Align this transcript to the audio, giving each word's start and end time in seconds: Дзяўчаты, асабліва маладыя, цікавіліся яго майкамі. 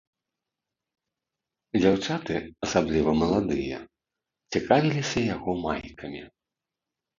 Дзяўчаты, 1.79 2.35
асабліва 2.69 3.11
маладыя, 3.21 3.77
цікавіліся 4.57 5.19
яго 5.35 5.51
майкамі. 5.65 6.21